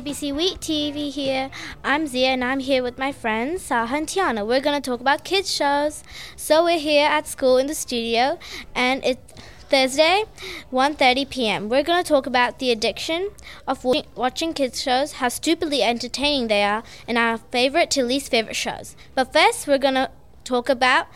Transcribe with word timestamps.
ABC 0.00 0.34
Week 0.34 0.58
TV 0.60 1.10
here. 1.10 1.50
I'm 1.84 2.06
Zia 2.06 2.28
and 2.28 2.42
I'm 2.42 2.60
here 2.60 2.82
with 2.82 2.96
my 2.96 3.12
friends 3.12 3.68
Saha 3.68 3.92
and 3.92 4.06
Tiana. 4.06 4.46
We're 4.46 4.62
to 4.80 4.90
talk 4.90 4.98
about 4.98 5.24
kids 5.24 5.52
shows. 5.54 6.02
So 6.36 6.64
we're 6.64 6.78
here 6.78 7.06
at 7.06 7.26
school 7.26 7.58
in 7.58 7.66
the 7.66 7.74
studio 7.74 8.38
and 8.74 9.04
it's 9.04 9.34
Thursday, 9.68 10.24
1:30 10.72 11.28
p.m. 11.28 11.68
We're 11.68 11.82
to 12.02 12.08
talk 12.08 12.26
about 12.26 12.60
the 12.60 12.70
addiction 12.70 13.28
of 13.68 13.84
wa- 13.84 14.08
watching 14.14 14.54
kids 14.54 14.80
shows, 14.80 15.12
how 15.20 15.28
stupidly 15.28 15.82
entertaining 15.82 16.48
they 16.48 16.62
are, 16.64 16.82
and 17.06 17.18
our 17.18 17.36
favorite 17.36 17.90
to 17.90 18.02
least 18.02 18.30
favorite 18.30 18.56
shows. 18.56 18.96
But 19.14 19.34
first, 19.34 19.66
we're 19.66 19.76
to 19.96 20.10
talk 20.44 20.70
about 20.70 21.08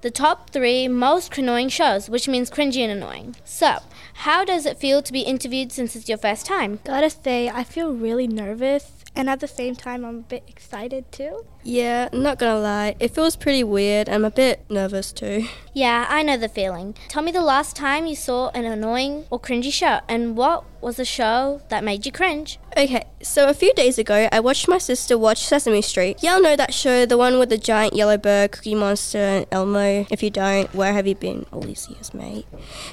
the 0.00 0.10
top 0.10 0.48
3 0.48 0.88
most 0.88 1.36
annoying 1.36 1.68
shows, 1.68 2.08
which 2.08 2.26
means 2.26 2.50
cringy 2.50 2.80
and 2.80 2.90
annoying. 2.90 3.36
So, 3.44 3.80
how 4.20 4.44
does 4.44 4.66
it 4.66 4.76
feel 4.76 5.00
to 5.00 5.12
be 5.12 5.22
interviewed 5.22 5.72
since 5.72 5.96
it's 5.96 6.06
your 6.06 6.18
first 6.18 6.44
time? 6.44 6.78
Gotta 6.84 7.08
say, 7.08 7.48
I 7.48 7.64
feel 7.64 7.94
really 7.94 8.26
nervous, 8.26 8.92
and 9.16 9.30
at 9.30 9.40
the 9.40 9.48
same 9.48 9.74
time, 9.74 10.04
I'm 10.04 10.18
a 10.18 10.22
bit 10.22 10.44
excited 10.46 11.10
too. 11.10 11.46
Yeah, 11.62 12.10
not 12.12 12.38
gonna 12.38 12.60
lie, 12.60 12.96
it 13.00 13.14
feels 13.14 13.34
pretty 13.34 13.64
weird. 13.64 14.10
I'm 14.10 14.26
a 14.26 14.30
bit 14.30 14.64
nervous 14.68 15.10
too. 15.10 15.46
Yeah, 15.72 16.04
I 16.10 16.22
know 16.22 16.36
the 16.36 16.50
feeling. 16.50 16.96
Tell 17.08 17.22
me 17.22 17.32
the 17.32 17.40
last 17.40 17.76
time 17.76 18.06
you 18.06 18.14
saw 18.14 18.50
an 18.50 18.66
annoying 18.66 19.24
or 19.30 19.40
cringy 19.40 19.72
show, 19.72 20.00
and 20.06 20.36
what 20.36 20.64
was 20.80 20.98
a 20.98 21.04
show 21.04 21.60
that 21.68 21.84
made 21.84 22.06
you 22.06 22.12
cringe? 22.12 22.58
Okay, 22.76 23.04
so 23.20 23.48
a 23.48 23.54
few 23.54 23.72
days 23.74 23.98
ago, 23.98 24.28
I 24.30 24.40
watched 24.40 24.68
my 24.68 24.78
sister 24.78 25.18
watch 25.18 25.44
Sesame 25.44 25.82
Street. 25.82 26.22
Y'all 26.22 26.40
know 26.40 26.56
that 26.56 26.72
show, 26.72 27.04
the 27.04 27.18
one 27.18 27.38
with 27.38 27.48
the 27.48 27.58
giant 27.58 27.94
yellow 27.94 28.16
bird, 28.16 28.52
Cookie 28.52 28.74
Monster, 28.74 29.18
and 29.18 29.46
Elmo? 29.50 30.06
If 30.10 30.22
you 30.22 30.30
don't, 30.30 30.72
where 30.74 30.92
have 30.92 31.06
you 31.06 31.14
been 31.14 31.46
all 31.52 31.62
these 31.62 31.88
years, 31.88 32.14
mate? 32.14 32.46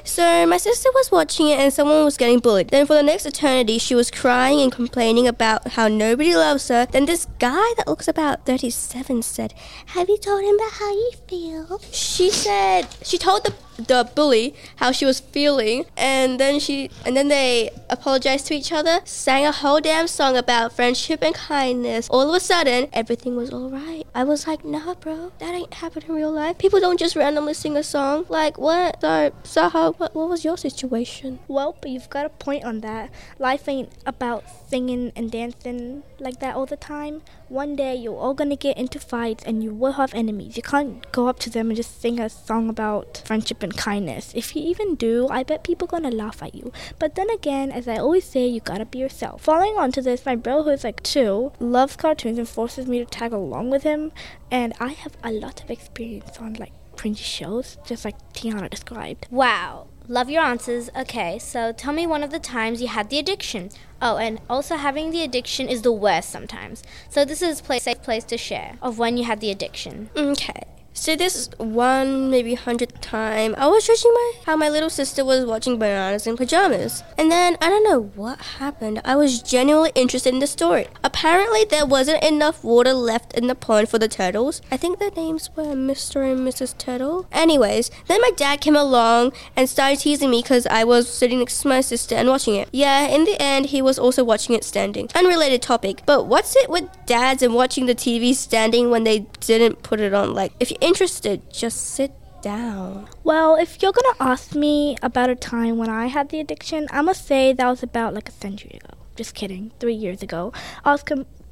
So 0.03 0.45
my 0.47 0.57
sister 0.57 0.89
was 0.93 1.11
watching 1.11 1.47
it 1.47 1.59
and 1.59 1.71
someone 1.71 2.03
was 2.03 2.17
getting 2.17 2.39
bullied. 2.39 2.69
Then 2.69 2.87
for 2.87 2.95
the 2.95 3.03
next 3.03 3.25
eternity, 3.25 3.77
she 3.77 3.95
was 3.95 4.09
crying 4.09 4.61
and 4.61 4.71
complaining 4.71 5.27
about 5.27 5.67
how 5.69 5.87
nobody 5.87 6.35
loves 6.35 6.67
her. 6.69 6.87
Then 6.87 7.05
this 7.05 7.27
guy 7.39 7.73
that 7.77 7.87
looks 7.87 8.07
about 8.07 8.45
37 8.45 9.21
said, 9.21 9.53
Have 9.87 10.09
you 10.09 10.17
told 10.17 10.43
him 10.43 10.55
about 10.55 10.73
how 10.73 10.91
you 10.91 11.11
feel? 11.27 11.79
She 11.91 12.31
said, 12.31 12.87
she 13.03 13.17
told 13.17 13.43
the 13.43 13.53
the 13.77 14.09
bully 14.15 14.53
how 14.77 14.91
she 14.91 15.05
was 15.05 15.19
feeling 15.19 15.85
and 15.95 16.39
then 16.39 16.59
she 16.59 16.89
and 17.05 17.15
then 17.15 17.27
they 17.27 17.69
apologized 17.89 18.47
to 18.47 18.53
each 18.53 18.71
other 18.71 18.99
sang 19.05 19.45
a 19.45 19.51
whole 19.51 19.79
damn 19.79 20.07
song 20.07 20.35
about 20.35 20.73
friendship 20.73 21.23
and 21.23 21.35
kindness. 21.35 22.09
All 22.09 22.29
of 22.29 22.35
a 22.35 22.39
sudden 22.39 22.87
everything 22.93 23.35
was 23.35 23.51
all 23.51 23.69
right 23.69 24.05
i 24.15 24.23
was 24.23 24.47
like 24.47 24.65
nah 24.65 24.93
bro 24.95 25.31
that 25.39 25.53
ain't 25.53 25.73
happen 25.75 26.03
in 26.07 26.15
real 26.15 26.31
life. 26.31 26.57
People 26.57 26.79
don't 26.79 26.99
just 26.99 27.15
randomly 27.15 27.53
sing 27.53 27.77
a 27.77 27.83
song. 27.83 28.25
Like 28.29 28.57
what? 28.57 29.01
So 29.01 29.31
saha 29.43 29.97
what, 29.97 30.15
what 30.15 30.29
was 30.29 30.43
your 30.43 30.57
situation? 30.57 31.39
Well, 31.47 31.75
but 31.79 31.89
you've 31.91 32.09
got 32.09 32.25
a 32.25 32.29
point 32.29 32.63
on 32.63 32.81
that. 32.81 33.09
Life 33.39 33.67
ain't 33.67 33.91
about 34.05 34.43
singing 34.69 35.11
and 35.15 35.31
dancing 35.31 36.03
like 36.19 36.39
that 36.39 36.55
all 36.55 36.65
the 36.65 36.77
time. 36.77 37.21
One 37.49 37.75
day 37.75 37.95
you're 37.95 38.17
all 38.17 38.33
gonna 38.33 38.55
get 38.55 38.77
into 38.77 38.99
fights 38.99 39.43
and 39.45 39.63
you 39.63 39.73
will 39.73 39.93
have 39.93 40.13
enemies. 40.13 40.57
You 40.57 40.63
can't 40.63 41.09
go 41.11 41.27
up 41.27 41.39
to 41.39 41.49
them 41.49 41.69
and 41.69 41.77
just 41.77 42.01
sing 42.01 42.19
a 42.19 42.29
song 42.29 42.69
about 42.69 43.23
friendship 43.25 43.63
and 43.63 43.75
kindness. 43.75 44.33
If 44.35 44.55
you 44.55 44.63
even 44.63 44.95
do, 44.95 45.27
I 45.29 45.43
bet 45.43 45.63
people 45.63 45.87
gonna 45.87 46.11
laugh 46.11 46.41
at 46.43 46.55
you. 46.55 46.71
But 46.99 47.15
then 47.15 47.29
again, 47.29 47.71
as 47.71 47.87
I 47.87 47.97
always 47.97 48.25
say, 48.25 48.47
you 48.47 48.59
gotta 48.59 48.85
be 48.85 48.99
yourself. 48.99 49.41
Following 49.41 49.77
on 49.77 49.91
to 49.93 50.01
this, 50.01 50.25
my 50.25 50.35
bro 50.35 50.63
who's 50.63 50.83
like 50.83 51.03
two 51.03 51.51
loves 51.59 51.95
cartoons 51.95 52.37
and 52.37 52.47
forces 52.47 52.87
me 52.87 52.99
to 52.99 53.05
tag 53.05 53.33
along 53.33 53.69
with 53.69 53.83
him, 53.83 54.11
and 54.51 54.73
I 54.79 54.89
have 54.93 55.17
a 55.23 55.31
lot 55.31 55.63
of 55.63 55.69
experience 55.69 56.37
on 56.39 56.53
like 56.53 56.73
cringy 56.95 57.17
shows, 57.17 57.77
just 57.85 58.03
like 58.03 58.15
Tiana 58.33 58.69
described. 58.69 59.27
Wow, 59.29 59.87
love 60.07 60.29
your 60.29 60.43
answers. 60.43 60.89
Okay, 60.95 61.39
so 61.39 61.71
tell 61.71 61.93
me 61.93 62.07
one 62.07 62.23
of 62.23 62.31
the 62.31 62.39
times 62.39 62.81
you 62.81 62.87
had 62.87 63.09
the 63.09 63.19
addiction. 63.19 63.69
Oh, 64.01 64.17
and 64.17 64.39
also 64.49 64.75
having 64.75 65.11
the 65.11 65.23
addiction 65.23 65.67
is 65.67 65.81
the 65.81 65.91
worst 65.91 66.29
sometimes. 66.29 66.83
So 67.09 67.25
this 67.25 67.41
is 67.41 67.61
a 67.67 67.79
safe 67.79 68.01
place 68.01 68.23
to 68.25 68.37
share 68.37 68.77
of 68.81 68.99
when 68.99 69.17
you 69.17 69.23
had 69.23 69.39
the 69.39 69.51
addiction. 69.51 70.09
Okay. 70.15 70.63
So 70.99 71.15
this 71.15 71.49
one, 71.57 72.31
maybe 72.31 72.55
hundredth 72.55 72.99
time, 73.01 73.53
I 73.55 73.67
was 73.67 73.85
judging 73.85 74.11
my 74.13 74.31
how 74.47 74.57
my 74.57 74.67
little 74.67 74.89
sister 74.89 75.23
was 75.23 75.45
watching 75.45 75.77
bananas 75.77 76.25
in 76.25 76.35
pajamas. 76.35 77.03
And 77.19 77.31
then 77.31 77.55
I 77.61 77.69
don't 77.69 77.83
know 77.83 78.11
what 78.15 78.41
happened. 78.57 79.01
I 79.05 79.15
was 79.15 79.43
genuinely 79.43 79.91
interested 79.93 80.33
in 80.33 80.39
the 80.39 80.47
story. 80.47 80.87
Apparently 81.03 81.65
there 81.65 81.85
wasn't 81.85 82.23
enough 82.23 82.63
water 82.63 82.93
left 82.93 83.33
in 83.33 83.45
the 83.45 83.53
pond 83.53 83.89
for 83.89 83.99
the 83.99 84.07
turtles. 84.07 84.59
I 84.71 84.77
think 84.77 84.97
their 84.97 85.11
names 85.11 85.51
were 85.55 85.75
Mr. 85.75 86.29
and 86.29 86.41
Mrs. 86.41 86.75
Turtle. 86.77 87.27
Anyways, 87.31 87.91
then 88.07 88.19
my 88.19 88.31
dad 88.35 88.59
came 88.59 88.75
along 88.75 89.33
and 89.55 89.69
started 89.69 89.99
teasing 89.99 90.31
me 90.31 90.41
because 90.41 90.65
I 90.65 90.83
was 90.83 91.07
sitting 91.07 91.39
next 91.39 91.61
to 91.61 91.67
my 91.67 91.79
sister 91.79 92.15
and 92.15 92.27
watching 92.27 92.55
it. 92.55 92.69
Yeah, 92.71 93.05
in 93.05 93.25
the 93.25 93.39
end 93.39 93.67
he 93.67 93.83
was 93.83 93.99
also 93.99 94.23
watching 94.23 94.55
it 94.55 94.63
standing. 94.63 95.09
Unrelated 95.13 95.61
topic. 95.61 96.01
But 96.07 96.25
what's 96.25 96.55
it 96.55 96.71
with 96.71 96.89
dads 97.05 97.43
and 97.43 97.53
watching 97.53 97.85
the 97.85 97.95
TV 97.95 98.33
standing 98.33 98.89
when 98.89 99.03
they 99.03 99.19
didn't 99.41 99.83
put 99.83 99.99
it 99.99 100.15
on? 100.15 100.33
Like 100.33 100.53
if 100.59 100.71
you're 100.71 100.86
interested, 100.87 101.51
just 101.51 101.77
sit 101.95 102.13
down. 102.41 103.07
Well, 103.23 103.55
if 103.55 103.81
you're 103.81 103.91
gonna 103.91 104.15
ask 104.19 104.55
me 104.55 104.95
about 105.03 105.29
a 105.29 105.35
time 105.35 105.77
when 105.77 105.89
I 105.89 106.05
had 106.07 106.29
the 106.29 106.39
addiction, 106.39 106.87
I 106.91 107.01
must 107.01 107.27
say 107.27 107.51
that 107.51 107.67
was 107.67 107.83
about 107.83 108.13
like 108.13 108.29
a 108.29 108.31
century 108.31 108.79
ago. 108.81 108.93
Just 109.15 109.35
kidding, 109.35 109.71
three 109.79 109.93
years 109.93 110.23
ago. 110.23 110.53
I 110.85 110.91
was 110.91 111.03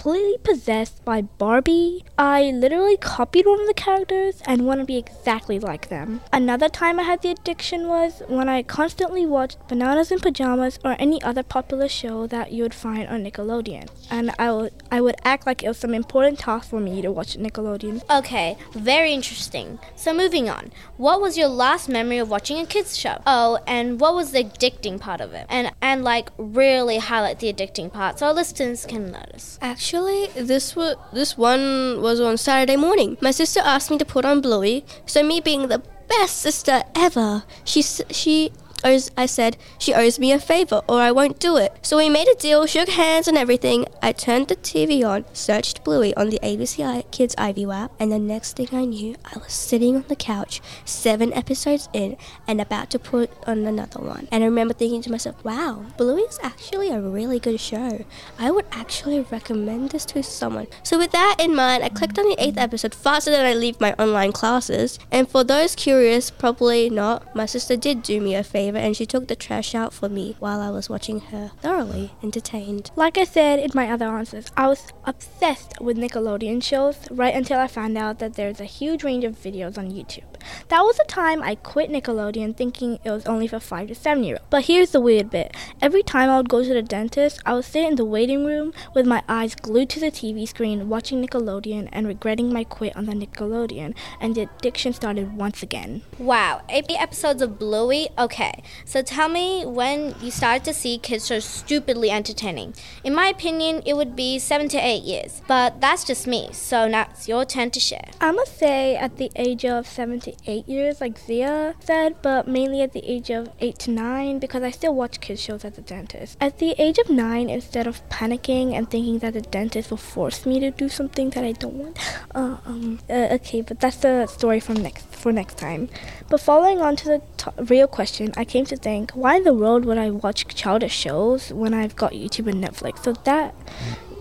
completely 0.05 0.37
possessed 0.43 1.03
by 1.03 1.23
Barbie. 1.23 2.05
I 2.15 2.51
literally 2.51 2.95
copied 2.95 3.47
one 3.47 3.59
of 3.59 3.65
the 3.65 3.73
characters 3.73 4.39
and 4.45 4.67
want 4.67 4.79
to 4.79 4.85
be 4.85 4.97
exactly 4.97 5.57
like 5.57 5.89
them. 5.89 6.21
Another 6.31 6.69
time 6.69 6.99
I 6.99 7.03
had 7.03 7.23
the 7.23 7.31
addiction 7.31 7.87
was 7.87 8.21
when 8.27 8.47
I 8.47 8.61
constantly 8.61 9.25
watched 9.25 9.67
Bananas 9.67 10.11
in 10.11 10.19
Pajamas 10.19 10.77
or 10.85 10.95
any 10.99 11.19
other 11.23 11.41
popular 11.41 11.89
show 11.89 12.27
that 12.27 12.51
you 12.51 12.61
would 12.61 12.75
find 12.75 13.07
on 13.07 13.23
Nickelodeon. 13.23 13.89
And 14.11 14.29
I 14.37 14.51
would, 14.51 14.73
I 14.91 15.01
would 15.01 15.15
act 15.25 15.47
like 15.47 15.63
it 15.63 15.69
was 15.69 15.79
some 15.79 15.95
important 15.95 16.37
task 16.37 16.69
for 16.69 16.79
me 16.79 17.01
to 17.01 17.11
watch 17.11 17.35
Nickelodeon. 17.35 18.03
Okay, 18.07 18.57
very 18.73 19.11
interesting. 19.11 19.79
So 19.95 20.13
moving 20.13 20.51
on, 20.51 20.71
what 20.97 21.19
was 21.19 21.35
your 21.35 21.47
last 21.47 21.89
memory 21.89 22.19
of 22.19 22.29
watching 22.29 22.59
a 22.59 22.67
kids 22.67 22.95
show? 22.95 23.23
Oh, 23.25 23.57
and 23.65 23.99
what 23.99 24.13
was 24.13 24.33
the 24.33 24.43
addicting 24.43 24.99
part 24.99 25.19
of 25.19 25.33
it? 25.33 25.47
And 25.49 25.71
and 25.81 26.03
like 26.03 26.29
really 26.37 26.99
highlight 26.99 27.39
the 27.39 27.51
addicting 27.51 27.91
part 27.91 28.19
so 28.19 28.27
our 28.27 28.33
listeners 28.35 28.85
can 28.85 29.11
notice. 29.11 29.57
Actually, 29.63 29.94
this 30.01 30.75
was 30.75 30.95
this 31.13 31.37
one 31.37 32.01
was 32.01 32.19
on 32.19 32.37
Saturday 32.37 32.75
morning. 32.75 33.17
My 33.21 33.31
sister 33.31 33.61
asked 33.63 33.91
me 33.91 33.97
to 33.97 34.05
put 34.05 34.25
on 34.25 34.41
Bluey, 34.41 34.85
so 35.05 35.23
me 35.23 35.39
being 35.39 35.67
the 35.67 35.81
best 36.07 36.37
sister 36.37 36.83
ever, 36.95 37.43
she 37.63 37.81
she 37.81 38.51
owes, 38.83 39.11
I 39.17 39.25
said 39.25 39.57
she 39.77 39.93
owes 39.93 40.19
me 40.19 40.31
a 40.31 40.39
favor 40.39 40.81
or 40.87 40.99
I 40.99 41.11
won't 41.11 41.39
do 41.39 41.57
it. 41.57 41.73
So 41.81 41.97
we 41.97 42.09
made 42.09 42.27
a 42.27 42.35
deal, 42.35 42.65
shook 42.65 42.89
hands 42.89 43.27
and 43.27 43.37
everything. 43.37 43.85
I 44.01 44.11
turned 44.11 44.47
the 44.47 44.55
TV 44.55 45.03
on, 45.07 45.25
searched 45.33 45.83
Bluey 45.83 46.15
on 46.15 46.29
the 46.29 46.39
ABC 46.39 47.09
Kids 47.11 47.35
iview 47.35 47.73
app, 47.73 47.91
and 47.99 48.11
the 48.11 48.19
next 48.19 48.57
thing 48.57 48.69
I 48.71 48.85
knew, 48.85 49.15
I 49.25 49.37
was 49.37 49.53
sitting 49.53 49.95
on 49.95 50.05
the 50.07 50.15
couch, 50.15 50.61
seven 50.83 51.33
episodes 51.33 51.89
in, 51.93 52.17
and 52.47 52.59
about 52.59 52.89
to 52.91 52.99
put 52.99 53.31
on 53.47 53.65
another 53.65 54.01
one. 54.01 54.27
And 54.31 54.43
I 54.43 54.47
remember 54.47 54.73
thinking 54.73 55.01
to 55.03 55.11
myself, 55.11 55.43
wow, 55.43 55.85
Bluey 55.97 56.21
is 56.21 56.39
actually 56.43 56.89
a 56.89 57.01
really 57.01 57.39
good 57.39 57.59
show. 57.59 58.05
I 58.37 58.51
would 58.51 58.65
actually 58.71 59.21
recommend 59.31 59.91
this 59.91 60.05
to 60.05 60.23
someone. 60.23 60.67
So 60.83 60.97
with 60.97 61.11
that 61.11 61.37
in 61.39 61.55
mind, 61.55 61.83
I 61.83 61.89
clicked 61.89 62.19
on 62.19 62.27
the 62.27 62.35
eighth 62.39 62.57
episode 62.57 62.93
faster 62.93 63.31
than 63.31 63.45
I 63.45 63.53
leave 63.53 63.79
my 63.79 63.93
online 63.93 64.31
classes. 64.31 64.99
And 65.11 65.29
for 65.29 65.43
those 65.43 65.75
curious, 65.75 66.29
probably 66.29 66.89
not, 66.89 67.35
my 67.35 67.45
sister 67.45 67.75
did 67.75 68.03
do 68.03 68.19
me 68.19 68.35
a 68.35 68.43
favor 68.43 68.64
and 68.73 68.95
she 68.95 69.05
took 69.05 69.27
the 69.27 69.35
trash 69.35 69.75
out 69.75 69.93
for 69.93 70.09
me 70.09 70.35
while 70.39 70.59
I 70.59 70.69
was 70.69 70.89
watching 70.89 71.19
her, 71.19 71.51
thoroughly 71.61 72.11
entertained. 72.23 72.91
Like 72.95 73.17
I 73.17 73.23
said 73.25 73.59
in 73.59 73.71
my 73.73 73.91
other 73.91 74.05
answers, 74.05 74.51
I 74.55 74.67
was 74.67 74.87
obsessed 75.03 75.79
with 75.81 75.97
Nickelodeon 75.97 76.63
shows 76.63 76.97
right 77.11 77.35
until 77.35 77.59
I 77.59 77.67
found 77.67 77.97
out 77.97 78.19
that 78.19 78.35
there's 78.35 78.59
a 78.59 78.65
huge 78.65 79.03
range 79.03 79.23
of 79.23 79.37
videos 79.37 79.77
on 79.77 79.91
YouTube. 79.91 80.34
That 80.69 80.81
was 80.81 80.97
the 80.97 81.05
time 81.07 81.41
I 81.41 81.55
quit 81.55 81.89
Nickelodeon 81.89 82.55
thinking 82.55 82.99
it 83.03 83.11
was 83.11 83.25
only 83.25 83.47
for 83.47 83.59
5 83.59 83.87
to 83.89 83.95
7 83.95 84.23
year 84.23 84.35
olds. 84.35 84.45
But 84.49 84.65
here's 84.65 84.91
the 84.91 85.01
weird 85.01 85.29
bit. 85.29 85.55
Every 85.81 86.03
time 86.03 86.29
I 86.29 86.37
would 86.37 86.49
go 86.49 86.63
to 86.63 86.73
the 86.73 86.81
dentist, 86.81 87.39
I 87.45 87.53
would 87.53 87.65
sit 87.65 87.85
in 87.85 87.95
the 87.95 88.05
waiting 88.05 88.45
room 88.45 88.73
with 88.93 89.05
my 89.05 89.23
eyes 89.27 89.55
glued 89.55 89.89
to 89.89 89.99
the 89.99 90.11
TV 90.11 90.47
screen 90.47 90.89
watching 90.89 91.25
Nickelodeon 91.25 91.89
and 91.91 92.07
regretting 92.07 92.51
my 92.51 92.63
quit 92.63 92.95
on 92.95 93.05
the 93.05 93.13
Nickelodeon 93.13 93.95
and 94.19 94.35
the 94.35 94.41
addiction 94.41 94.93
started 94.93 95.35
once 95.35 95.63
again. 95.63 96.01
Wow, 96.17 96.61
eight 96.69 96.85
episodes 96.89 97.41
of 97.41 97.59
Bluey? 97.59 98.09
Okay, 98.17 98.63
so 98.85 99.01
tell 99.01 99.29
me 99.29 99.65
when 99.65 100.15
you 100.21 100.31
started 100.31 100.63
to 100.65 100.73
see 100.73 100.97
kids 100.97 101.27
shows 101.27 101.45
stupidly 101.45 102.11
entertaining. 102.11 102.73
In 103.03 103.13
my 103.13 103.27
opinion, 103.27 103.81
it 103.85 103.95
would 103.95 104.15
be 104.15 104.39
seven 104.39 104.69
to 104.69 104.77
eight 104.77 105.03
years, 105.03 105.41
but 105.47 105.81
that's 105.81 106.03
just 106.03 106.27
me, 106.27 106.49
so 106.51 106.87
now 106.87 107.07
it's 107.11 107.27
your 107.27 107.45
turn 107.45 107.71
to 107.71 107.79
share. 107.79 108.09
I 108.21 108.31
must 108.31 108.57
say 108.57 108.95
at 108.95 109.17
the 109.17 109.31
age 109.35 109.65
of 109.65 109.87
7 109.87 110.19
to 110.21 110.34
8 110.45 110.67
years, 110.67 111.01
like 111.01 111.17
Zia 111.17 111.75
said, 111.79 112.15
but 112.21 112.47
mainly 112.47 112.81
at 112.81 112.93
the 112.93 113.03
age 113.09 113.29
of 113.29 113.49
8 113.59 113.79
to 113.79 113.91
9 113.91 114.39
because 114.39 114.63
I 114.63 114.71
still 114.71 114.95
watch 114.95 115.19
kids' 115.19 115.41
shows 115.41 115.65
at 115.65 115.75
the 115.75 115.81
dentist. 115.81 116.37
At 116.41 116.59
the 116.59 116.75
age 116.77 116.97
of 116.97 117.09
9, 117.09 117.49
instead 117.49 117.87
of 117.87 118.07
panicking 118.09 118.73
and 118.73 118.89
thinking 118.89 119.19
that 119.19 119.33
the 119.33 119.41
dentist 119.41 119.89
will 119.89 119.97
force 119.97 120.45
me 120.45 120.59
to 120.59 120.71
do 120.71 120.89
something 120.89 121.29
that 121.31 121.43
I 121.43 121.51
don't 121.53 121.73
want, 121.73 121.97
uh, 122.33 122.57
um, 122.65 122.99
uh, 123.09 123.37
okay, 123.37 123.61
but 123.61 123.79
that's 123.79 123.97
the 123.97 124.27
story 124.27 124.59
from 124.59 124.75
next. 124.75 125.05
for 125.07 125.31
next 125.31 125.57
time. 125.57 125.89
But 126.29 126.39
following 126.39 126.81
on 126.81 126.95
to 126.97 127.05
the 127.05 127.21
t- 127.37 127.51
real 127.63 127.87
question, 127.87 128.31
I 128.37 128.45
came 128.45 128.65
to 128.65 128.77
think, 128.77 129.11
why 129.11 129.37
in 129.37 129.43
the 129.43 129.53
world 129.53 129.85
would 129.85 129.97
I 129.97 130.09
watch 130.09 130.47
childish 130.47 130.93
shows 130.93 131.51
when 131.51 131.73
I've 131.73 131.95
got 131.95 132.13
YouTube 132.13 132.47
and 132.47 132.63
Netflix? 132.63 133.03
So 133.03 133.13
that 133.23 133.55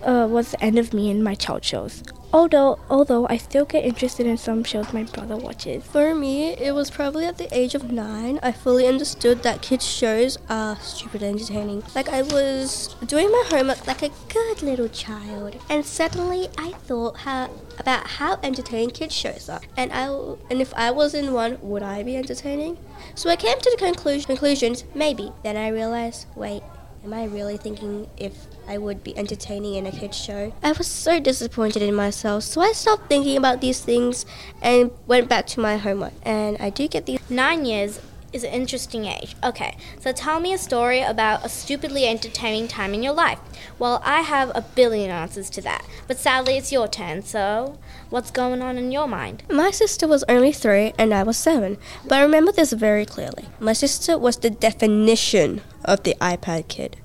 uh, 0.04 0.26
was 0.30 0.52
the 0.52 0.62
end 0.62 0.78
of 0.78 0.92
me 0.92 1.10
and 1.10 1.22
my 1.22 1.34
child 1.34 1.64
shows. 1.64 2.02
Although, 2.34 2.80
although 2.90 3.28
I 3.28 3.36
still 3.36 3.64
get 3.64 3.84
interested 3.84 4.26
in 4.26 4.36
some 4.36 4.64
shows 4.64 4.92
my 4.92 5.04
brother 5.04 5.36
watches. 5.36 5.84
For 5.84 6.16
me, 6.16 6.54
it 6.54 6.74
was 6.74 6.90
probably 6.90 7.26
at 7.26 7.38
the 7.38 7.46
age 7.56 7.76
of 7.76 7.92
nine. 7.92 8.40
I 8.42 8.50
fully 8.50 8.88
understood 8.88 9.44
that 9.44 9.62
kids' 9.62 9.86
shows 9.86 10.36
are 10.48 10.74
stupid 10.80 11.22
entertaining. 11.22 11.84
Like 11.94 12.08
I 12.08 12.22
was 12.22 12.96
doing 13.06 13.30
my 13.30 13.44
homework 13.50 13.86
like 13.86 14.02
a 14.02 14.10
good 14.28 14.62
little 14.62 14.88
child, 14.88 15.56
and 15.70 15.86
suddenly 15.86 16.48
I 16.58 16.72
thought 16.72 17.18
how 17.18 17.50
about 17.78 18.08
how 18.08 18.40
entertaining 18.42 18.90
kids' 18.90 19.14
shows 19.14 19.48
are, 19.48 19.60
and 19.76 19.92
I 19.92 20.06
and 20.50 20.60
if 20.60 20.74
I 20.74 20.90
was 20.90 21.14
in 21.14 21.32
one, 21.32 21.58
would 21.62 21.84
I 21.84 22.02
be 22.02 22.16
entertaining? 22.16 22.78
So 23.14 23.30
I 23.30 23.36
came 23.36 23.60
to 23.60 23.70
the 23.70 23.76
conclusion 23.76 24.26
conclusions 24.26 24.84
maybe. 24.92 25.32
Then 25.44 25.56
I 25.56 25.68
realized, 25.68 26.26
wait, 26.34 26.62
Am 27.04 27.12
I 27.12 27.24
really 27.24 27.58
thinking 27.58 28.08
if 28.16 28.46
I 28.66 28.78
would 28.78 29.04
be 29.04 29.14
entertaining 29.18 29.74
in 29.74 29.84
a 29.84 29.92
kids 29.92 30.16
show? 30.16 30.54
I 30.62 30.72
was 30.72 30.86
so 30.86 31.20
disappointed 31.20 31.82
in 31.82 31.94
myself, 31.94 32.44
so 32.44 32.62
I 32.62 32.72
stopped 32.72 33.10
thinking 33.10 33.36
about 33.36 33.60
these 33.60 33.82
things 33.82 34.24
and 34.62 34.90
went 35.06 35.28
back 35.28 35.46
to 35.48 35.60
my 35.60 35.76
homework. 35.76 36.14
And 36.22 36.56
I 36.58 36.70
do 36.70 36.88
get 36.88 37.04
these. 37.04 37.20
Nine 37.28 37.66
years 37.66 38.00
is 38.32 38.42
an 38.42 38.52
interesting 38.52 39.04
age. 39.04 39.36
Okay, 39.44 39.76
so 40.00 40.12
tell 40.12 40.40
me 40.40 40.54
a 40.54 40.58
story 40.58 41.02
about 41.02 41.44
a 41.44 41.50
stupidly 41.50 42.06
entertaining 42.06 42.68
time 42.68 42.94
in 42.94 43.02
your 43.02 43.12
life. 43.12 43.38
Well, 43.78 44.00
I 44.02 44.22
have 44.22 44.50
a 44.54 44.62
billion 44.62 45.10
answers 45.10 45.50
to 45.50 45.60
that, 45.60 45.84
but 46.08 46.16
sadly 46.16 46.56
it's 46.56 46.72
your 46.72 46.88
turn, 46.88 47.22
so 47.22 47.78
what's 48.14 48.30
going 48.30 48.62
on 48.62 48.78
in 48.78 48.92
your 48.92 49.08
mind? 49.08 49.42
My 49.50 49.72
sister 49.72 50.06
was 50.06 50.22
only 50.28 50.52
three 50.52 50.92
and 50.96 51.12
I 51.12 51.24
was 51.24 51.36
seven, 51.36 51.78
but 52.04 52.12
I 52.12 52.22
remember 52.22 52.52
this 52.52 52.72
very 52.72 53.04
clearly. 53.04 53.46
My 53.58 53.72
sister 53.72 54.16
was 54.16 54.36
the 54.36 54.50
definition 54.50 55.62
of 55.84 56.04
the 56.04 56.14
iPad 56.20 56.68
kid. 56.68 56.96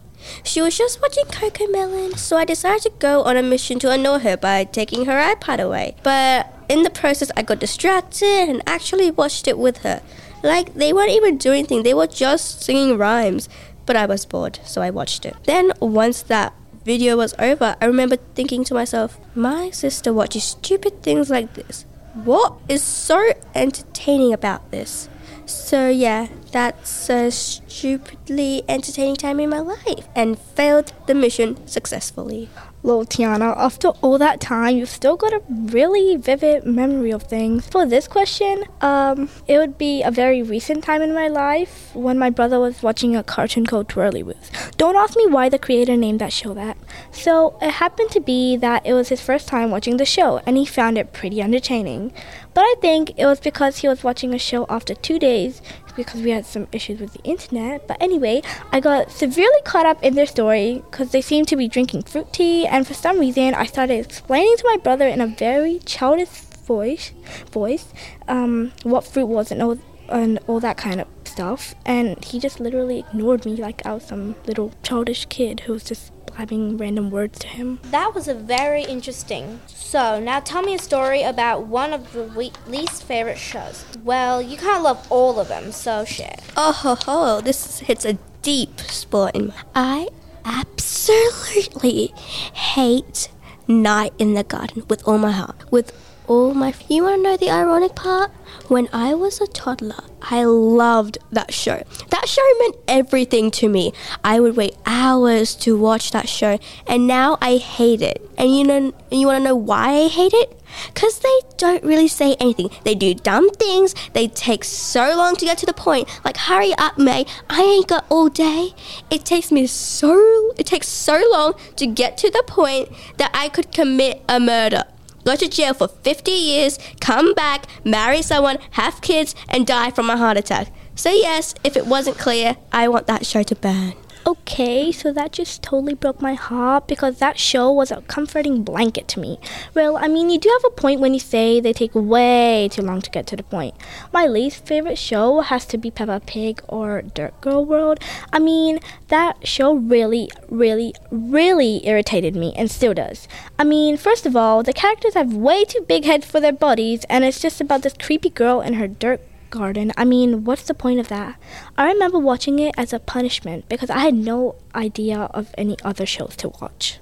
She 0.44 0.62
was 0.62 0.78
just 0.78 1.02
watching 1.02 1.26
Cocomelon, 1.26 2.16
so 2.16 2.38
I 2.38 2.46
decided 2.46 2.84
to 2.84 2.92
go 3.00 3.24
on 3.24 3.38
a 3.38 3.42
mission 3.42 3.80
to 3.80 3.90
annoy 3.90 4.20
her 4.20 4.38
by 4.38 4.66
taking 4.66 5.06
her 5.06 5.34
iPad 5.34 5.60
away. 5.60 5.96
But 6.04 6.54
in 6.70 6.84
the 6.84 6.92
process, 6.92 7.32
I 7.36 7.42
got 7.42 7.58
distracted 7.58 8.48
and 8.48 8.62
actually 8.68 9.10
watched 9.10 9.48
it 9.48 9.58
with 9.58 9.78
her. 9.78 10.04
Like, 10.44 10.76
they 10.76 10.94
weren't 10.94 11.12
even 11.12 11.38
doing 11.38 11.60
anything, 11.60 11.82
they 11.82 11.96
were 11.96 12.06
just 12.06 12.62
singing 12.62 13.00
rhymes. 13.00 13.50
But 13.88 13.96
I 13.96 14.06
was 14.06 14.26
bored, 14.28 14.60
so 14.64 14.84
I 14.84 14.92
watched 14.92 15.26
it. 15.26 15.36
Then, 15.46 15.72
once 15.80 16.22
that 16.24 16.54
video 16.89 17.15
was 17.15 17.36
over, 17.38 17.75
I 17.80 17.86
remember 17.86 18.15
thinking 18.33 18.63
to 18.63 18.74
myself, 18.74 19.19
my 19.36 19.69
sister 19.69 20.12
watches 20.12 20.44
stupid 20.44 21.03
things 21.03 21.30
like 21.30 21.53
this. 21.53 21.86
What 22.15 22.53
is 22.68 22.81
so 22.81 23.33
entertaining 23.53 24.33
about 24.33 24.71
this? 24.71 25.07
So, 25.45 25.88
yeah, 25.88 26.30
that's 26.51 27.07
a 27.12 27.30
stupidly 27.30 28.63
entertaining 28.68 29.18
time 29.18 29.39
in 29.39 29.51
my 29.51 29.59
life 29.59 30.07
and 30.15 30.39
failed 30.39 30.94
the 31.06 31.13
mission 31.13 31.68
successfully. 31.68 32.50
Lol, 32.89 33.06
Tiana, 33.06 33.56
after 33.56 33.89
all 34.01 34.18
that 34.18 34.41
time, 34.41 34.75
you've 34.75 34.89
still 34.89 35.15
got 35.15 35.31
a 35.31 35.44
really 35.47 36.15
vivid 36.15 36.65
memory 36.65 37.12
of 37.12 37.21
things. 37.21 37.68
For 37.68 37.86
this 37.86 38.07
question, 38.07 38.63
um, 38.81 39.30
it 39.47 39.59
would 39.59 39.77
be 39.77 40.01
a 40.01 40.09
very 40.09 40.41
recent 40.41 40.83
time 40.83 41.03
in 41.03 41.13
my 41.13 41.27
life 41.27 41.91
when 41.94 42.18
my 42.18 42.31
brother 42.31 42.59
was 42.59 42.81
watching 42.81 43.15
a 43.15 43.21
cartoon 43.21 43.68
called 43.68 43.89
Twirlywoos. 43.89 44.75
Don't 44.77 44.95
ask 44.95 45.15
me 45.15 45.27
why 45.27 45.50
the 45.50 45.59
creator 45.59 45.95
named 45.95 46.19
that 46.19 46.33
show 46.33 46.56
that. 46.56 46.77
So 47.12 47.59
it 47.62 47.74
happened 47.74 48.09
to 48.09 48.19
be 48.19 48.57
that 48.57 48.88
it 48.88 48.94
was 48.94 49.09
his 49.09 49.21
first 49.21 49.47
time 49.47 49.69
watching 49.69 49.97
the 49.97 50.06
show, 50.06 50.41
and 50.47 50.57
he 50.57 50.65
found 50.65 50.97
it 50.97 51.13
pretty 51.13 51.44
entertaining. 51.44 52.12
But 52.60 52.66
I 52.66 52.76
think 52.82 53.14
it 53.18 53.26
was 53.26 53.40
because 53.40 53.78
he 53.78 53.88
was 53.88 54.04
watching 54.04 54.34
a 54.34 54.38
show 54.38 54.66
after 54.68 54.94
two 54.94 55.18
days 55.18 55.62
because 55.96 56.22
we 56.22 56.32
had 56.32 56.46
some 56.46 56.68
issues 56.74 57.00
with 57.00 57.14
the 57.14 57.24
internet. 57.24 57.88
But 57.88 57.96
anyway, 58.02 58.42
I 58.74 58.82
got 58.82 59.12
severely 59.12 59.62
caught 59.64 59.86
up 59.86 60.04
in 60.04 60.16
their 60.16 60.26
story 60.26 60.84
because 60.92 61.14
they 61.14 61.22
seemed 61.22 61.48
to 61.48 61.56
be 61.56 61.70
drinking 61.70 62.02
fruit 62.02 62.34
tea, 62.34 62.68
and 62.68 62.86
for 62.86 62.94
some 62.94 63.18
reason, 63.18 63.54
I 63.54 63.66
started 63.66 64.04
explaining 64.06 64.58
to 64.58 64.66
my 64.66 64.76
brother 64.76 65.08
in 65.08 65.22
a 65.22 65.28
very 65.28 65.80
childish 65.86 66.28
voice, 66.68 67.14
voice, 67.50 67.94
um, 68.28 68.74
what 68.84 69.06
fruit 69.06 69.28
was 69.28 69.54
and 69.54 69.64
all 69.64 69.78
and 70.10 70.40
all 70.48 70.60
that 70.60 70.76
kind 70.76 71.00
of 71.00 71.08
stuff. 71.24 71.76
And 71.86 72.22
he 72.26 72.42
just 72.42 72.60
literally 72.60 73.00
ignored 73.00 73.46
me 73.46 73.56
like 73.56 73.86
I 73.86 73.94
was 73.94 74.04
some 74.04 74.36
little 74.46 74.74
childish 74.84 75.28
kid 75.28 75.62
who 75.62 75.72
was 75.72 75.86
just 75.86 76.12
blabbing 76.39 76.77
random 76.77 77.12
words 77.12 77.38
to 77.39 77.47
him. 77.47 77.80
That 77.91 78.15
was 78.15 78.30
a 78.30 78.33
very 78.33 78.83
interesting. 78.83 79.59
So 79.68 80.21
now 80.21 80.39
tell 80.39 80.62
me 80.62 80.74
a 80.74 80.80
story 80.80 81.21
about 81.21 81.68
one 81.68 81.91
of 81.91 82.13
the 82.13 82.24
le- 82.27 82.51
least 82.65 83.03
favorite 83.03 83.38
shows. 83.38 83.83
Well, 84.06 84.41
you 84.41 84.56
can't 84.56 84.81
love 84.81 85.06
all 85.09 85.38
of 85.38 85.50
them, 85.50 85.74
so 85.74 86.06
share. 86.06 86.38
Oh 86.56 86.71
ho 86.71 86.95
ho, 86.95 87.41
this 87.41 87.80
hits 87.80 88.06
a 88.06 88.13
deep 88.41 88.80
spot 88.80 89.36
in 89.36 89.47
my. 89.47 89.53
I 89.75 90.07
absolutely 90.45 92.13
hate 92.53 93.30
Night 93.68 94.13
in 94.18 94.33
the 94.33 94.45
Garden 94.45 94.86
with 94.88 95.06
all 95.06 95.18
my 95.18 95.31
heart. 95.31 95.69
With 95.69 95.91
all 96.30 96.54
my. 96.54 96.74
You 96.88 97.04
want 97.04 97.18
to 97.18 97.24
know 97.24 97.36
the 97.36 97.50
ironic 97.50 97.96
part? 97.96 98.31
When 98.68 98.88
I 98.94 99.16
was 99.16 99.42
a 99.42 99.48
toddler, 99.48 100.04
I 100.22 100.44
loved 100.44 101.18
that 101.31 101.52
show. 101.52 101.81
That 102.12 102.30
show 102.30 102.48
meant 102.60 102.76
everything 102.88 103.50
to 103.52 103.68
me. 103.68 103.94
I 104.24 104.40
would 104.40 104.56
wait 104.56 104.78
hours 104.86 105.56
to 105.58 105.78
watch 105.78 106.12
that 106.12 106.30
show, 106.30 106.60
and 106.88 107.08
now 107.08 107.38
I 107.42 107.58
hate 107.58 108.02
it. 108.02 108.30
And 108.38 108.56
you 108.56 108.64
know, 108.64 108.94
you 109.12 109.26
want 109.26 109.40
to 109.40 109.44
know 109.44 109.56
why 109.56 109.90
I 109.90 110.08
hate 110.08 110.34
it? 110.34 110.56
Because 110.94 111.20
they 111.20 111.40
don't 111.58 111.84
really 111.84 112.08
say 112.08 112.36
anything. 112.40 112.70
They 112.84 112.94
do 112.94 113.16
dumb 113.16 113.50
things. 113.50 113.96
They 114.14 114.28
take 114.28 114.64
so 114.64 115.18
long 115.18 115.36
to 115.38 115.46
get 115.46 115.58
to 115.58 115.66
the 115.66 115.74
point. 115.74 116.08
Like, 116.24 116.38
hurry 116.38 116.74
up, 116.78 117.00
May. 117.00 117.25
I 117.50 117.62
ain't 117.62 117.88
got 117.88 118.06
all 118.10 118.30
day. 118.30 118.75
It 119.10 119.25
takes 119.25 119.52
me 119.52 119.66
so, 119.66 120.54
it 120.58 120.68
takes 120.68 120.88
so 120.88 121.28
long 121.32 121.56
to 121.78 121.88
get 121.88 122.20
to 122.20 122.30
the 122.30 122.44
point 122.46 122.90
that 123.18 123.32
I 123.34 123.50
could 123.50 123.72
commit 123.72 124.22
a 124.30 124.40
murder. 124.40 124.84
Go 125.25 125.36
to 125.36 125.48
jail 125.48 125.74
for 125.74 125.88
50 125.88 126.31
years, 126.31 126.80
come 127.00 127.33
back, 127.33 127.66
marry 127.83 128.21
someone, 128.21 128.57
have 128.71 129.01
kids, 129.01 129.36
and 129.48 129.68
die 129.68 129.92
from 129.92 130.10
a 130.10 130.18
heart 130.18 130.38
attack. 130.38 130.71
So, 130.95 131.12
yes, 131.12 131.56
if 131.63 131.77
it 131.77 131.86
wasn't 131.86 132.18
clear, 132.18 132.57
I 132.71 132.88
want 132.88 133.07
that 133.07 133.25
show 133.25 133.44
to 133.44 133.56
burn. 133.56 133.94
Okay, 134.30 134.92
so 134.92 135.12
that 135.12 135.31
just 135.31 135.64
totally 135.64 135.96
broke 135.96 136.22
my 136.22 136.36
heart 136.36 136.88
because 136.88 137.18
that 137.18 137.40
show 137.40 137.72
was 137.72 137.90
a 137.90 138.04
comforting 138.04 138.62
blanket 138.62 139.08
to 139.08 139.20
me. 139.20 139.40
Well, 139.74 139.98
I 139.98 140.08
mean, 140.08 140.30
you 140.30 140.38
do 140.38 140.50
have 140.50 140.72
a 140.72 140.76
point 140.76 141.00
when 141.00 141.16
you 141.16 141.20
say 141.20 141.60
they 141.60 141.74
take 141.74 141.96
way 141.96 142.70
too 142.72 142.84
long 142.84 143.02
to 143.02 143.10
get 143.10 143.26
to 143.26 143.36
the 143.36 143.42
point. 143.42 143.74
My 144.14 144.28
least 144.28 144.68
favorite 144.68 145.00
show 145.00 145.42
has 145.42 145.66
to 145.66 145.80
be 145.80 145.90
Peppa 145.90 146.22
Pig 146.24 146.62
or 146.68 147.01
Dirt 147.01 147.42
Girl 147.42 147.65
World. 147.65 148.01
I 148.32 148.38
mean, 148.38 148.82
that 149.08 149.48
show 149.48 149.74
really, 149.74 150.30
really, 150.48 150.94
really 151.10 151.84
irritated 151.88 152.36
me 152.36 152.53
and 152.56 152.70
still 152.70 152.94
does. 152.94 153.27
I 153.58 153.63
mean, 153.63 153.98
first 153.98 154.27
of 154.27 154.36
all, 154.36 154.62
the 154.62 154.74
characters 154.74 155.15
have 155.15 155.34
way 155.34 155.65
too 155.65 155.84
big 155.88 156.06
heads 156.06 156.27
for 156.27 156.39
their 156.39 156.53
bodies, 156.53 157.03
and 157.10 157.24
it's 157.24 157.42
just 157.42 157.62
about 157.62 157.82
this 157.82 157.96
creepy 158.00 158.30
girl 158.30 158.60
and 158.60 158.75
her 158.75 158.88
dirt 158.88 159.22
garden. 159.50 159.91
I 159.98 160.06
mean, 160.06 160.44
what's 160.44 160.63
the 160.63 160.74
point 160.74 161.00
of 161.00 161.08
that? 161.10 161.39
I 161.77 161.88
remember 161.88 162.20
watching 162.20 162.60
it 162.60 162.74
as 162.77 162.94
a 162.94 163.00
punishment 163.00 163.68
because 163.70 163.89
I 163.89 164.00
had 164.00 164.13
no 164.13 164.56
idea 164.74 165.29
of 165.34 165.53
any 165.58 165.77
other 165.84 166.06
shows 166.06 166.36
to 166.38 166.50
watch. 166.62 167.00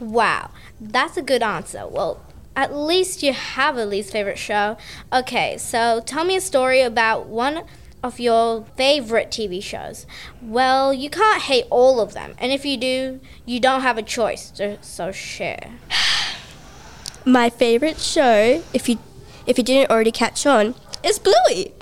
Wow, 0.00 0.50
that's 0.80 1.16
a 1.16 1.22
good 1.22 1.42
answer. 1.42 1.86
Well, 1.86 2.20
at 2.56 2.74
least 2.74 3.22
you 3.22 3.32
have 3.32 3.76
a 3.76 3.84
least 3.84 4.12
favorite 4.12 4.38
show. 4.38 4.76
Okay, 5.12 5.56
so 5.58 6.02
tell 6.04 6.24
me 6.24 6.36
a 6.36 6.40
story 6.40 6.80
about 6.80 7.26
one 7.26 7.64
of 8.02 8.20
your 8.20 8.64
favorite 8.76 9.30
TV 9.30 9.62
shows. 9.62 10.06
Well, 10.42 10.92
you 10.92 11.08
can't 11.08 11.42
hate 11.42 11.64
all 11.70 12.00
of 12.00 12.12
them, 12.12 12.34
and 12.38 12.52
if 12.52 12.64
you 12.64 12.76
do, 12.76 13.20
you 13.46 13.60
don't 13.60 13.80
have 13.80 13.96
a 13.96 14.02
choice, 14.02 14.52
so, 14.54 14.78
so 14.82 15.10
share. 15.10 15.70
My 17.24 17.48
favorite 17.48 17.98
show, 17.98 18.62
if 18.74 18.88
you 18.88 18.98
if 19.46 19.58
you 19.58 19.64
didn't 19.64 19.90
already 19.90 20.10
catch 20.10 20.46
on, 20.46 20.74
is 21.04 21.18
Bluey. 21.18 21.72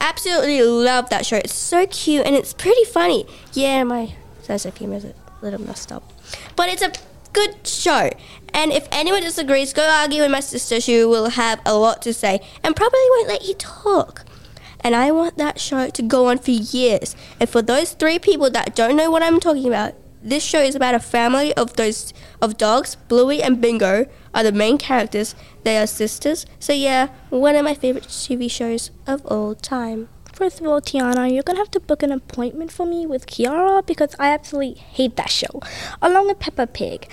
Absolutely 0.00 0.62
love 0.62 1.08
that 1.10 1.24
show. 1.24 1.36
It's 1.36 1.54
so 1.54 1.86
cute 1.86 2.26
and 2.26 2.34
it's 2.34 2.52
pretty 2.52 2.84
funny. 2.84 3.26
Yeah, 3.52 3.82
my 3.84 4.14
sense 4.42 4.64
of 4.64 4.76
humor 4.76 4.96
is 4.96 5.04
a 5.04 5.14
little 5.42 5.60
messed 5.60 5.92
up, 5.92 6.12
but 6.54 6.68
it's 6.68 6.82
a 6.82 6.92
good 7.32 7.66
show. 7.66 8.10
And 8.54 8.72
if 8.72 8.88
anyone 8.90 9.22
disagrees, 9.22 9.72
go 9.72 9.82
argue 9.82 10.22
with 10.22 10.30
my 10.30 10.40
sister. 10.40 10.80
She 10.80 11.04
will 11.04 11.30
have 11.30 11.60
a 11.66 11.76
lot 11.76 12.00
to 12.02 12.14
say 12.14 12.40
and 12.64 12.74
probably 12.74 13.00
won't 13.10 13.28
let 13.28 13.44
you 13.46 13.54
talk. 13.54 14.24
And 14.80 14.94
I 14.94 15.10
want 15.10 15.36
that 15.36 15.58
show 15.58 15.90
to 15.90 16.02
go 16.02 16.26
on 16.26 16.38
for 16.38 16.52
years. 16.52 17.16
And 17.40 17.48
for 17.48 17.60
those 17.60 17.92
three 17.92 18.18
people 18.18 18.50
that 18.50 18.76
don't 18.76 18.96
know 18.96 19.10
what 19.10 19.22
I'm 19.22 19.40
talking 19.40 19.66
about, 19.66 19.94
this 20.26 20.42
show 20.42 20.60
is 20.60 20.74
about 20.74 20.96
a 20.96 20.98
family 20.98 21.54
of 21.54 21.74
those 21.76 22.12
of 22.42 22.58
dogs. 22.58 22.96
Bluey 23.08 23.40
and 23.40 23.60
Bingo 23.60 24.06
are 24.34 24.42
the 24.42 24.50
main 24.50 24.76
characters. 24.76 25.36
They 25.62 25.78
are 25.78 25.86
sisters. 25.86 26.46
So 26.58 26.72
yeah, 26.72 27.10
one 27.30 27.54
of 27.54 27.64
my 27.64 27.74
favorite 27.74 28.08
TV 28.08 28.50
shows 28.50 28.90
of 29.06 29.24
all 29.26 29.54
time. 29.54 30.08
First 30.32 30.60
of 30.60 30.66
all, 30.66 30.80
Tiana, 30.80 31.32
you're 31.32 31.44
gonna 31.44 31.60
have 31.60 31.70
to 31.70 31.80
book 31.80 32.02
an 32.02 32.10
appointment 32.10 32.72
for 32.72 32.84
me 32.84 33.06
with 33.06 33.26
Kiara 33.26 33.86
because 33.86 34.16
I 34.18 34.32
absolutely 34.32 34.74
hate 34.74 35.16
that 35.16 35.30
show, 35.30 35.62
along 36.02 36.26
with 36.26 36.40
Peppa 36.40 36.66
Pig. 36.66 37.08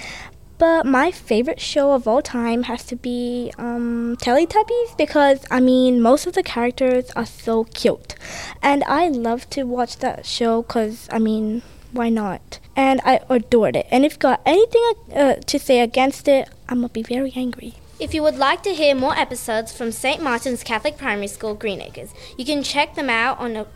But 0.58 0.86
my 0.86 1.12
favorite 1.12 1.62
show 1.62 1.92
of 1.94 2.08
all 2.08 2.22
time 2.22 2.64
has 2.64 2.84
to 2.86 2.96
be 2.96 3.54
um, 3.58 4.18
Teletubbies 4.18 4.98
because 4.98 5.46
I 5.52 5.60
mean 5.60 6.02
most 6.02 6.26
of 6.26 6.34
the 6.34 6.44
characters 6.44 7.12
are 7.16 7.26
so 7.26 7.66
cute, 7.66 8.16
and 8.62 8.84
I 8.86 9.08
love 9.08 9.50
to 9.52 9.64
watch 9.64 9.98
that 9.98 10.26
show 10.26 10.64
because 10.64 11.08
I 11.12 11.20
mean 11.20 11.62
why 11.94 12.10
not? 12.10 12.60
And 12.76 13.00
I 13.06 13.22
adored 13.30 13.76
it. 13.76 13.88
And 13.92 14.06
if 14.06 14.20
got 14.20 14.42
anything 14.46 14.94
uh, 15.16 15.36
to 15.36 15.60
say 15.60 15.80
against 15.80 16.28
it, 16.28 16.50
I'm 16.68 16.78
gonna 16.78 16.90
be 16.90 17.04
very 17.04 17.32
angry. 17.36 17.76
If 18.00 18.14
you 18.14 18.24
would 18.24 18.36
like 18.36 18.64
to 18.64 18.74
hear 18.74 18.96
more 18.96 19.16
episodes 19.18 19.72
from 19.72 19.92
St. 19.92 20.22
Martin's 20.22 20.64
Catholic 20.64 20.98
Primary 20.98 21.28
School, 21.28 21.54
Greenacres, 21.54 22.14
you 22.38 22.44
can 22.44 22.64
check 22.64 22.96
them 22.96 23.10
out 23.10 23.40
on 23.40 23.56
a, 23.56 23.68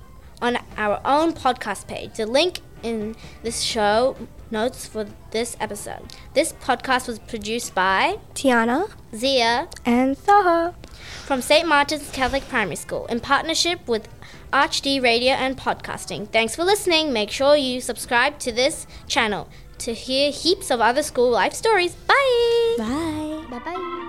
on 0.42 0.58
our 0.76 1.00
own 1.06 1.34
podcast 1.34 1.88
page. 1.88 2.16
The 2.16 2.26
link 2.26 2.60
in 2.84 3.16
this 3.44 3.62
show 3.62 4.16
notes 4.52 4.88
for 4.88 5.06
this 5.32 5.56
episode. 5.60 6.02
This 6.34 6.54
podcast 6.54 7.08
was 7.08 7.20
produced 7.20 7.76
by 7.76 8.20
Tiana 8.34 8.90
Zia 9.16 9.68
and 9.86 10.18
Saha 10.18 10.74
from 11.26 11.42
St. 11.42 11.68
Martin's 11.68 12.10
Catholic 12.12 12.48
Primary 12.50 12.76
School 12.76 13.06
in 13.08 13.20
partnership 13.20 13.88
with 13.88 14.08
ArchD 14.54 15.01
Radio 15.01 15.34
and 15.34 15.58
Podcasting. 15.58 16.27
Thanks 16.30 16.56
for 16.56 16.63
listening. 16.63 17.13
Make 17.13 17.32
sure 17.32 17.56
you 17.56 17.82
subscribe 17.82 18.39
to 18.39 18.51
this 18.51 18.88
channel 19.08 19.50
to 19.80 19.94
hear 19.94 20.32
heaps 20.32 20.72
of 20.72 20.82
other 20.82 21.04
school 21.04 21.30
life 21.30 21.54
stories. 21.54 21.96
Bye. 21.96 22.75
Bye. 22.77 23.46
Bye 23.50 23.60
bye. 23.60 24.04